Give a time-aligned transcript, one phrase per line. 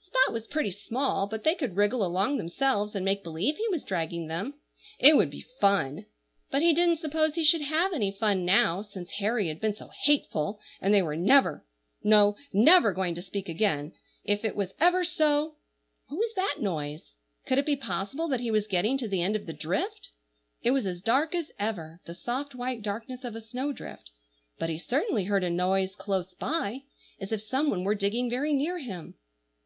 [0.00, 3.84] Spot was pretty small, but they could wriggle along themselves, and make believe he was
[3.84, 4.54] dragging them.
[4.98, 6.06] It would be fun!
[6.50, 9.90] but he didn't suppose he should have any fun now, since Harry had been so
[10.04, 13.92] hateful, and they were never—no, never going to speak again,
[14.24, 15.56] if it was ever so—
[16.06, 17.16] What was that noise?
[17.44, 20.08] Could it be possible that he was getting to the end of the drift?
[20.62, 24.12] It was as dark as ever,—the soft, white darkness of a snowdrift;
[24.58, 26.84] but he certainly heard a noise close by,
[27.20, 29.16] as if some one were digging very near him.